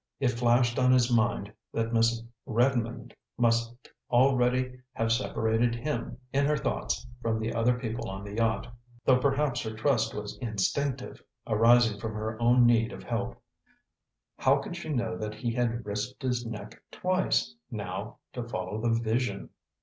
It 0.19 0.29
flashed 0.29 0.79
on 0.79 0.91
his 0.91 1.13
mind 1.13 1.53
that 1.73 1.93
Miss 1.93 2.23
Redmond 2.47 3.13
must 3.37 3.75
already 4.09 4.79
have 4.93 5.11
separated 5.11 5.75
him, 5.75 6.17
in 6.33 6.43
her 6.47 6.57
thoughts, 6.57 7.05
from 7.21 7.37
the 7.39 7.53
other 7.53 7.77
people 7.77 8.09
on 8.09 8.23
the 8.23 8.33
yacht; 8.37 8.65
though 9.05 9.19
perhaps 9.19 9.61
her 9.61 9.75
trust 9.75 10.15
was 10.15 10.39
instinctive, 10.39 11.21
arising 11.45 11.99
from 11.99 12.15
her 12.15 12.35
own 12.41 12.65
need 12.65 12.91
of 12.91 13.03
help. 13.03 13.39
How 14.39 14.57
could 14.57 14.75
she 14.75 14.89
know 14.89 15.19
that 15.19 15.35
he 15.35 15.53
had 15.53 15.85
risked 15.85 16.23
his 16.23 16.47
neck 16.47 16.81
twice, 16.89 17.53
now, 17.69 18.17
to 18.33 18.41
follow 18.49 18.81
the 18.81 18.99
Vision? 18.99 19.51